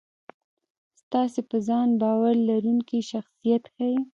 [1.01, 3.91] ستاسې په ځان باور لرونکی شخصیت ښي.